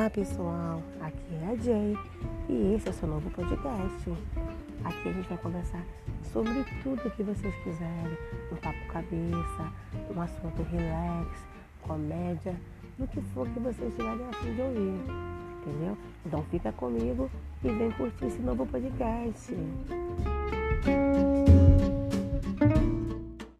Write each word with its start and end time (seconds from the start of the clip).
Olá 0.00 0.08
pessoal, 0.08 0.82
aqui 0.98 1.34
é 1.42 1.46
a 1.46 1.56
Jay 1.56 1.94
e 2.48 2.74
esse 2.74 2.88
é 2.88 2.90
o 2.90 2.94
seu 2.94 3.06
novo 3.06 3.28
podcast. 3.32 4.10
Aqui 4.82 5.08
a 5.10 5.12
gente 5.12 5.28
vai 5.28 5.36
conversar 5.36 5.84
sobre 6.32 6.64
tudo 6.82 7.10
que 7.10 7.22
vocês 7.22 7.54
quiserem, 7.56 8.16
um 8.50 8.56
papo 8.56 8.78
cabeça, 8.90 9.70
um 10.16 10.22
assunto 10.22 10.62
relax, 10.62 11.44
comédia, 11.82 12.56
do 12.98 13.06
que 13.08 13.20
for 13.34 13.46
que 13.50 13.60
vocês 13.60 13.94
tiverem 13.94 14.26
a 14.26 14.32
fim 14.32 14.54
de 14.54 14.62
ouvir, 14.62 15.02
entendeu? 15.60 15.98
Então 16.24 16.42
fica 16.44 16.72
comigo 16.72 17.30
e 17.62 17.68
vem 17.68 17.90
curtir 17.90 18.24
esse 18.24 18.38
novo 18.38 18.64
podcast. 18.64 19.54